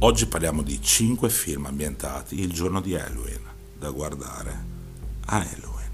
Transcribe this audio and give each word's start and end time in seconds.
Oggi 0.00 0.26
parliamo 0.26 0.62
di 0.62 0.80
5 0.80 1.28
film 1.28 1.66
ambientati 1.66 2.38
il 2.38 2.52
giorno 2.52 2.80
di 2.80 2.94
Halloween, 2.94 3.42
da 3.76 3.90
guardare 3.90 4.64
a 5.26 5.38
Halloween. 5.38 5.90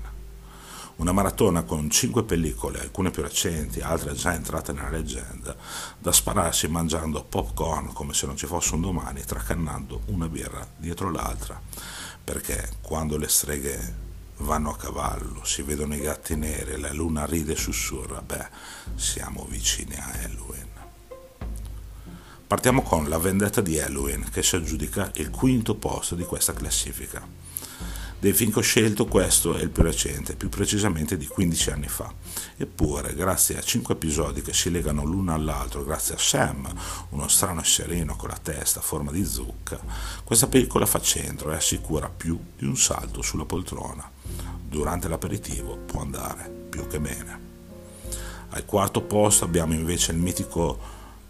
Una 0.97 1.13
maratona 1.13 1.63
con 1.63 1.89
5 1.89 2.23
pellicole, 2.25 2.81
alcune 2.81 3.11
più 3.11 3.23
recenti, 3.23 3.81
altre 3.81 4.13
già 4.13 4.35
entrate 4.35 4.73
nella 4.73 4.91
leggenda, 4.91 5.57
da 5.99 6.13
spararsi 6.13 6.69
mangiando 6.69 7.25
popcorn 7.25 7.95
come 7.95 8.13
se 8.13 8.27
non 8.27 8.37
ci 8.37 8.45
fosse 8.45 8.75
un 8.75 8.83
domani, 8.83 9.25
tracannando 9.25 10.03
una 10.09 10.29
birra 10.29 10.69
dietro 10.77 11.11
l'altra. 11.11 11.59
Perché 12.23 12.73
quando 12.83 13.17
le 13.17 13.29
streghe 13.29 13.95
vanno 14.41 14.71
a 14.71 14.77
cavallo, 14.77 15.47
si 15.47 15.63
vedono 15.63 15.95
i 15.95 16.01
gatti 16.01 16.37
neri, 16.37 16.79
la 16.79 16.93
luna 16.93 17.25
ride 17.25 17.55
e 17.55 17.57
sussurra, 17.57 18.21
beh, 18.21 18.49
siamo 18.97 19.47
vicini 19.49 19.95
a 19.95 20.11
Halloween. 20.23 20.74
Partiamo 22.47 22.83
con 22.83 23.09
La 23.09 23.19
vendetta 23.19 23.61
di 23.61 23.79
Halloween, 23.79 24.29
che 24.31 24.43
si 24.43 24.57
aggiudica 24.57 25.11
il 25.15 25.31
quinto 25.31 25.75
posto 25.75 26.15
di 26.15 26.25
questa 26.25 26.53
classifica. 26.53 27.27
Dei 28.19 28.33
film 28.33 28.53
che 28.53 28.61
ho 28.61 28.63
scelto 28.63 29.07
questo 29.07 29.55
è 29.55 29.63
il 29.63 29.71
più 29.71 29.83
recente, 29.83 30.37
più 30.37 30.49
precisamente 30.49 31.17
di 31.17 31.27
15 31.27 31.71
anni 31.71 31.89
fa. 31.89 32.13
Eppure, 32.57 33.15
grazie 33.15 33.59
a 33.59 33.63
5 33.63 33.95
episodi 33.95 34.43
che 34.43 34.53
si 34.53 34.71
legano 34.71 35.05
l'uno 35.05 35.35
all'altro, 35.35 35.85
grazie 35.85 36.15
a 36.15 36.19
Sam, 36.19 36.73
uno 37.11 37.29
strano 37.29 37.61
esserino 37.61 38.17
con 38.17 38.29
la 38.29 38.39
testa 38.41 38.79
a 38.79 38.83
forma 38.83 39.11
di 39.11 39.25
zucca, 39.25 39.79
questa 40.23 40.47
pellicola 40.47 40.87
fa 40.87 41.01
centro 41.01 41.53
e 41.53 41.57
assicura 41.57 42.09
più 42.09 42.39
di 42.57 42.65
un 42.65 42.77
salto 42.77 43.21
sulla 43.21 43.45
poltrona 43.45 44.11
durante 44.75 45.07
l'aperitivo 45.07 45.77
può 45.77 46.01
andare 46.01 46.51
più 46.69 46.89
che 46.89 46.99
bene. 46.99 47.53
Al 48.51 48.65
quarto 48.65 49.03
posto 49.03 49.45
abbiamo 49.45 49.73
invece 49.73 50.11
il 50.11 50.19
mitico 50.19 50.79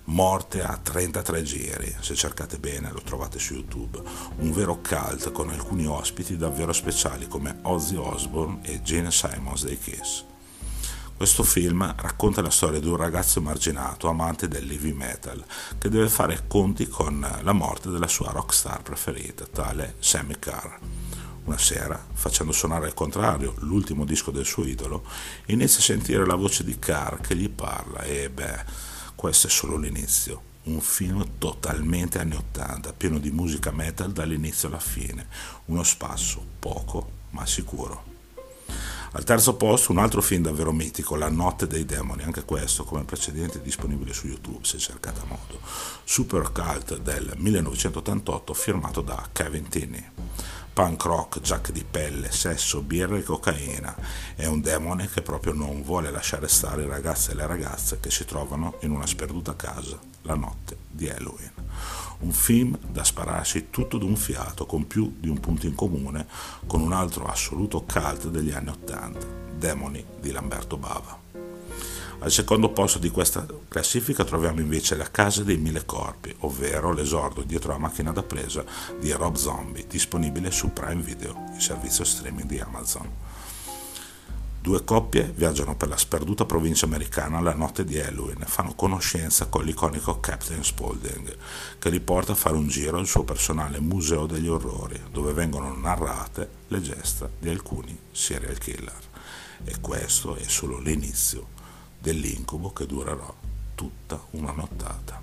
Morte 0.07 0.63
a 0.63 0.77
33 0.77 1.43
giri, 1.43 1.97
se 2.01 2.15
cercate 2.15 2.59
bene 2.59 2.91
lo 2.93 3.01
trovate 3.01 3.39
su 3.39 3.55
YouTube, 3.55 4.03
un 4.37 4.53
vero 4.53 4.79
cult 4.87 5.33
con 5.33 5.49
alcuni 5.49 5.87
ospiti 5.87 6.37
davvero 6.37 6.75
speciali 6.75 7.27
come 7.27 7.61
Ozzy 7.63 7.97
Osbourne 7.97 8.61
e 8.65 8.83
Gene 8.83 9.11
Simons 9.11 9.65
dei 9.65 9.79
Kiss. 9.79 10.25
Questo 11.17 11.43
film 11.43 11.95
racconta 11.97 12.43
la 12.43 12.51
storia 12.51 12.81
di 12.81 12.89
un 12.89 12.97
ragazzo 12.97 13.39
emarginato, 13.39 14.09
amante 14.09 14.47
del 14.47 14.71
heavy 14.71 14.93
metal, 14.93 15.43
che 15.79 15.89
deve 15.89 16.11
fare 16.11 16.45
conti 16.47 16.87
con 16.87 17.27
la 17.41 17.53
morte 17.53 17.89
della 17.89 18.09
sua 18.09 18.31
rockstar 18.31 18.83
preferita, 18.83 19.47
tale 19.47 19.95
Sammy 20.01 20.39
Carr. 20.39 20.77
Una 21.45 21.59
sera, 21.59 21.99
facendo 22.13 22.53
suonare 22.53 22.87
al 22.87 22.95
contrario 22.95 23.55
l'ultimo 23.61 24.05
disco 24.05 24.31
del 24.31 24.45
suo 24.45 24.67
idolo, 24.67 25.03
inizia 25.47 25.79
a 25.79 25.83
sentire 25.83 26.27
la 26.27 26.35
voce 26.35 26.63
di 26.63 26.79
Carr 26.79 27.21
che 27.21 27.35
gli 27.37 27.49
parla 27.49 28.03
e 28.03 28.29
beh, 28.29 28.93
questo 29.15 29.47
è 29.47 29.51
solo 29.51 29.77
l'inizio. 29.77 30.53
Un 30.65 30.81
film 30.81 31.25
totalmente 31.39 32.19
anni 32.19 32.37
80, 32.37 32.93
pieno 32.95 33.19
di 33.19 33.31
musica 33.31 33.71
metal 33.71 34.13
dall'inizio 34.13 34.69
alla 34.69 34.81
fine. 34.81 35.27
Uno 35.67 35.83
spasso, 35.83 36.45
poco, 36.59 37.11
ma 37.31 37.45
sicuro. 37.47 38.13
Al 39.13 39.25
terzo 39.25 39.55
posto 39.55 39.93
un 39.93 39.99
altro 39.99 40.21
film 40.21 40.43
davvero 40.43 40.73
mitico, 40.73 41.15
La 41.15 41.29
notte 41.29 41.67
dei 41.67 41.85
demoni, 41.85 42.25
anche 42.25 42.45
questo 42.45 42.85
come 42.85 43.05
precedente 43.05 43.63
disponibile 43.63 44.13
su 44.13 44.27
YouTube 44.27 44.65
se 44.65 44.79
cercate 44.79 45.21
a 45.21 45.27
modo. 45.27 45.61
Super 46.03 46.51
Cult 46.51 46.99
del 46.99 47.33
1988 47.37 48.55
firmato 48.55 49.03
da 49.03 49.29
Kevin 49.33 49.69
Tinney 49.69 50.05
punk 50.75 51.05
rock, 51.05 51.41
giacche 51.41 51.71
di 51.71 51.85
pelle, 51.89 52.33
sesso, 52.33 52.83
birra 52.83 53.17
e 53.17 53.23
cocaina. 53.23 53.97
È 54.35 54.45
un 54.47 54.61
demone 54.61 55.09
che 55.09 55.23
proprio 55.23 55.53
non 55.53 55.83
vuole 55.83 56.11
lasciare 56.11 56.49
stare 56.49 56.83
i 56.83 56.89
ragazzi 56.89 57.31
e 57.31 57.35
le 57.35 57.47
ragazze 57.47 58.01
che 58.01 58.11
si 58.11 58.25
trovano 58.25 58.79
in 58.81 58.91
una 58.91 59.07
sperduta 59.07 59.55
casa 59.55 59.97
la 60.23 60.35
notte 60.35 60.77
di 60.91 61.09
Halloween. 61.09 61.53
Un 62.21 62.33
film 62.33 62.77
da 62.89 63.05
spararsi 63.05 63.71
tutto 63.71 63.99
d'un 63.99 64.17
fiato, 64.17 64.67
con 64.67 64.87
più 64.89 65.15
di 65.19 65.29
un 65.29 65.39
punto 65.39 65.67
in 65.67 65.77
comune 65.77 66.27
con 66.67 66.81
un 66.81 66.93
altro 66.93 67.27
assoluto 67.27 67.83
cult 67.83 68.29
degli 68.29 68.51
anni 68.51 68.71
Ottanta, 68.71 69.27
Demoni 69.57 70.05
di 70.21 70.33
Lamberto 70.33 70.77
Bava. 70.77 71.24
Al 72.25 72.33
secondo 72.33 72.71
posto 72.71 72.99
di 72.99 73.11
questa 73.11 73.47
classifica 73.69 74.25
troviamo 74.25 74.61
invece 74.61 74.97
La 74.97 75.11
Casa 75.11 75.43
dei 75.43 75.59
Mille 75.59 75.85
Corpi, 75.85 76.35
ovvero 76.39 76.91
l'esordio 76.91 77.43
dietro 77.43 77.73
la 77.73 77.79
macchina 77.79 78.13
da 78.13 78.23
presa 78.23 78.65
di 78.99 79.13
Rob 79.13 79.35
Zombie, 79.35 79.87
disponibile 79.87 80.51
su 80.51 80.73
Prime 80.73 81.03
Video, 81.03 81.51
il 81.55 81.61
servizio 81.61 82.03
streaming 82.03 82.49
di 82.49 82.59
Amazon. 82.59 83.11
Due 84.59 84.85
coppie 84.85 85.35
viaggiano 85.37 85.77
per 85.77 85.89
la 85.89 85.99
sperduta 85.99 86.47
provincia 86.47 86.87
americana 86.87 87.43
la 87.43 87.53
notte 87.53 87.85
di 87.85 88.01
Halloween 88.01 88.41
e 88.41 88.47
fanno 88.47 88.75
conoscenza 88.75 89.49
con 89.49 89.63
l'iconico 89.63 90.19
Captain 90.19 90.65
Spaulding, 90.65 91.37
che 91.79 91.91
li 91.91 92.01
porta 92.01 92.33
a 92.33 92.37
fare 92.37 92.57
un 92.57 92.69
giro 92.69 92.97
al 92.97 93.07
suo 93.07 93.25
personale 93.25 93.81
museo 93.81 94.25
degli 94.25 94.49
orrori, 94.49 94.99
dove 95.13 95.35
vengono 95.35 95.77
narrate 95.77 96.49
le 96.69 96.81
gesta 96.81 97.29
di 97.39 97.51
alcuni 97.51 97.95
serial 98.13 98.57
killer. 98.57 99.13
E 99.63 99.75
questo 99.83 100.37
è 100.37 100.45
solo 100.47 100.79
l'inizio 100.79 101.64
dell'incubo 102.05 102.71
che 102.71 102.85
durerà 102.85 103.33
tutta 103.75 104.23
una 104.33 104.53
nottata. 104.53 105.23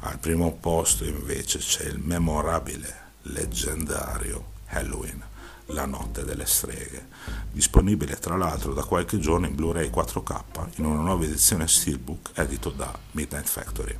Al 0.00 0.18
primo 0.18 0.54
posto 0.54 1.04
invece 1.04 1.58
c'è 1.58 1.84
il 1.84 1.98
memorabile, 1.98 3.10
leggendario 3.24 4.52
Halloween, 4.68 5.22
la 5.66 5.84
notte 5.84 6.24
delle 6.24 6.46
streghe, 6.46 7.08
disponibile 7.52 8.16
tra 8.16 8.38
l'altro 8.38 8.72
da 8.72 8.82
qualche 8.84 9.18
giorno 9.18 9.46
in 9.46 9.54
Blu-ray 9.54 9.90
4K 9.90 10.40
in 10.76 10.86
una 10.86 11.02
nuova 11.02 11.24
edizione 11.24 11.68
Steelbook 11.68 12.30
edito 12.32 12.70
da 12.70 12.98
Midnight 13.10 13.46
Factory. 13.46 13.98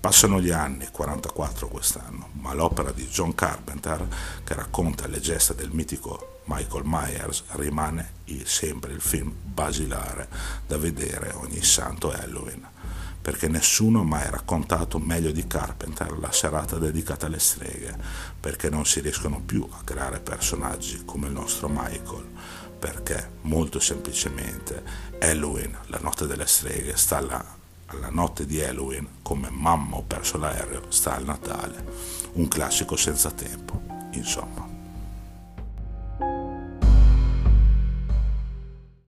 Passano 0.00 0.40
gli 0.40 0.50
anni, 0.50 0.88
44 0.90 1.68
quest'anno, 1.68 2.30
ma 2.40 2.54
l'opera 2.54 2.90
di 2.90 3.06
John 3.06 3.34
Carpenter, 3.34 4.08
che 4.42 4.54
racconta 4.54 5.06
le 5.06 5.20
gesta 5.20 5.52
del 5.52 5.68
mitico 5.72 6.40
Michael 6.44 6.84
Myers, 6.86 7.44
rimane 7.48 8.14
sempre 8.44 8.92
il 8.94 9.02
film 9.02 9.30
basilare 9.42 10.26
da 10.66 10.78
vedere 10.78 11.32
ogni 11.34 11.62
santo 11.62 12.10
Halloween, 12.10 12.66
perché 13.20 13.46
nessuno 13.48 14.00
ha 14.00 14.04
mai 14.04 14.30
raccontato 14.30 14.98
meglio 14.98 15.32
di 15.32 15.46
Carpenter 15.46 16.18
la 16.18 16.32
serata 16.32 16.78
dedicata 16.78 17.26
alle 17.26 17.38
streghe, 17.38 17.94
perché 18.40 18.70
non 18.70 18.86
si 18.86 19.00
riescono 19.00 19.42
più 19.44 19.68
a 19.70 19.82
creare 19.84 20.20
personaggi 20.20 21.02
come 21.04 21.26
il 21.26 21.34
nostro 21.34 21.68
Michael, 21.68 22.26
perché 22.78 23.32
molto 23.42 23.78
semplicemente 23.78 24.82
Halloween, 25.18 25.76
la 25.88 25.98
notte 26.00 26.26
delle 26.26 26.46
streghe, 26.46 26.96
sta 26.96 27.20
là 27.20 27.58
alla 27.90 28.10
notte 28.10 28.46
di 28.46 28.62
Halloween 28.62 29.06
come 29.22 29.50
mamma 29.50 29.96
ho 29.96 30.02
perso 30.02 30.38
l'aereo 30.38 30.90
sta 30.90 31.16
al 31.16 31.24
Natale, 31.24 31.84
un 32.34 32.48
classico 32.48 32.96
senza 32.96 33.30
tempo, 33.30 33.80
insomma. 34.12 34.69